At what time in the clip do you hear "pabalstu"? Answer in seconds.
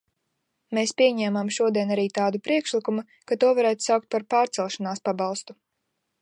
5.11-5.59